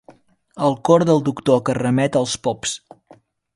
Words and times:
El 0.67 0.77
cor 0.89 1.05
del 1.09 1.21
doctor 1.27 1.61
que 1.69 1.77
remet 1.81 2.19
als 2.23 2.35
pops. 2.49 2.77